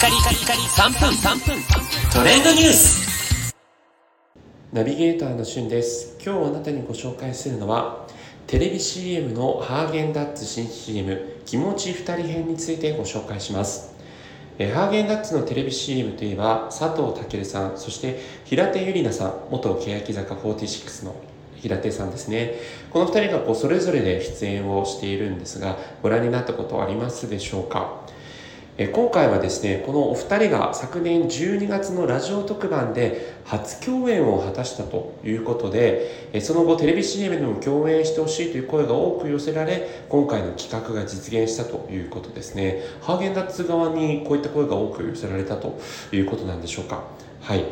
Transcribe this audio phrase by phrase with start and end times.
[0.00, 1.62] カリカリカリ3分3分。
[2.12, 3.52] トレンドニュース。
[4.72, 6.16] ナビゲーターのしゅんです。
[6.24, 8.06] 今日あなたにご紹介するのは
[8.46, 13.94] テレビ CM のハーゲンダッツ新 CM 気持ち2人編についてご紹介します。
[14.58, 21.14] えハーゲンダッツのテレビ CM といえば佐藤健さんそして平手友梨奈さん元欅坂46の
[21.56, 22.54] 平手さんですね。
[22.90, 28.00] この2人がこうそれぞれで出演をしているんですがご覧になったことありますでしょうか？
[28.82, 42.80] え今回はですねこのお二人が昨年12月のラジオ特番で初共演を果たしたということでえその後テレビ CM でも共演してほしいという声が多く寄せられ今回の企画が実現したということですね。
[43.02, 45.78] ハーゲンダッツ側にこういった声が多く寄せられたと
[46.10, 47.04] いうことなんでしょうか。
[47.42, 47.64] はい。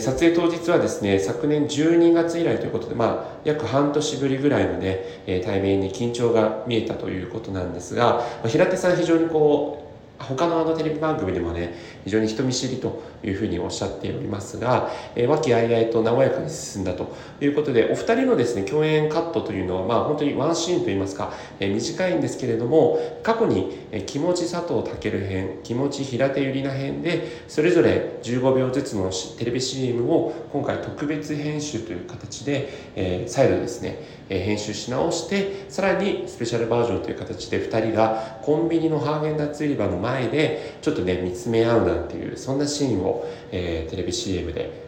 [0.00, 9.85] 撮影当日はですね昨年12月以来ということで、まあ、約半年ぶりぐらいのね対面に緊張が見えたということなんですが平手さん非常にこう
[10.18, 44.86] 他のあのテレビ番組でもね非常に人見知りというふうにおっしゃっておりますが、えー、和気あいあいと和やかに進んだということでお二人のですね共演カットというのはまあ本当にワンシーンといいますか、えー、短いんですけれども過去に、えー、気持ち佐藤健編気持ち平手友梨奈編でそれぞれ15秒ずつのテレビ CM を今回特別編集という形で、えー、再度ですね、えー、編集し直してさらにスペシャルバージョンという形で2人がコンビニのハーゲンダッツ売り場の前でちょっとね見つめ合うなんていうそんなシーンを、えー、テレビ CM で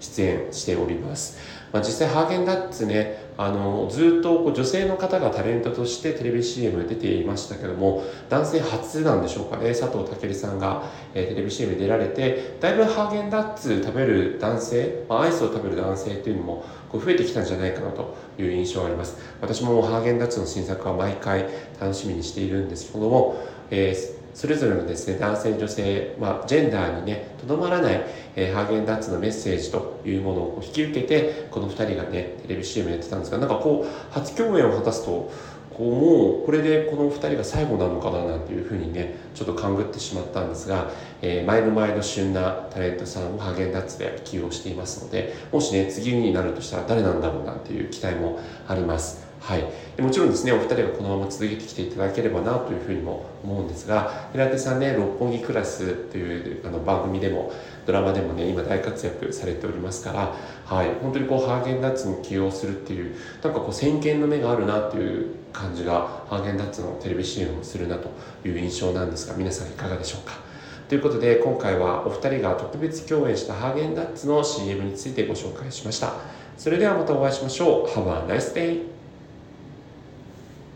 [0.00, 1.38] 出演しております、
[1.72, 9.70] まあ、実際ハーゲンダッツねあのずっとこう女性の方がタレントとしてテレビ CM 出ていましたけども男性初なんでしょうかね。
[9.70, 10.82] 佐藤健さんが、
[11.14, 19.16] えー、テレビ CM 出られてだいぶハーゲンダッツ食べる男性、まあ、アイスを食べる男性っていうのもこう増えてきたんじゃないかなという印象があります。
[19.40, 21.46] 私もハーゲンダッツの新作は毎回
[21.80, 23.36] 楽しみにしているんですけども、
[23.70, 35.30] えーそれぞれのですね男性女性、まあ、ジェンダーにねとどまらない、えー、ハーゲンダッツのメッセージというものを引き受けてこの2人がねテレビ CM やってたんですがなんかこう初共演を果たすと
[35.74, 40.90] こうもうこれでこの2人が最後なのかななんていうふうにねちょっと勘ぐってしまったんですが、
[41.22, 48.38] えー、前の前の旬なタレントさんをハーゲンダッツで起用していますのでもしね次になるとしたら誰なんだろうなんていう期待も
[48.68, 49.31] あります。
[49.42, 57.52] はい、もちろんですねお二人がこのまま続けてきていただければなというふうにも思うんですが平手さんね「六本木クラス」というあの番組でも
[57.84, 68.10] ドラマでもね今大活躍されておりますから、はい、本当にこうハーゲンダッツに起用するっていうなんかこう先見の目があるなっていう感じがハーゲンダッツのテレビ CM をするなと
[68.48, 70.34] いう印象なんですが皆さんいかがでしょうか？
[70.88, 76.12] ということで今回はお二人が特別共演したハーゲンダッツの CM についてご紹介しました。
[76.56, 77.88] それではまたお会いしましょう。
[77.88, 79.01] Have a nice day!